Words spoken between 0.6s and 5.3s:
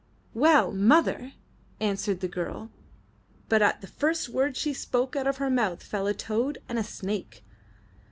mother!" answered the girl, but at the first words she spoke, out